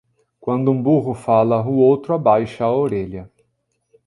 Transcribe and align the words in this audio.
Quando 0.39 0.71
um 0.71 0.81
burro 0.81 1.13
fala, 1.13 1.61
o 1.61 1.75
outro 1.75 2.15
abaixa 2.15 2.63
a 2.65 2.75
orelha 2.75 3.29